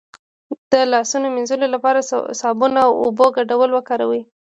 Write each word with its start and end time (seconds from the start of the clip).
د 0.71 0.73
لاسونو 0.93 1.27
د 1.29 1.33
مینځلو 1.35 1.67
لپاره 1.75 1.99
د 2.01 2.05
صابون 2.41 2.73
او 2.85 2.91
اوبو 3.03 3.25
ګډول 3.37 3.69
وکاروئ 3.73 4.21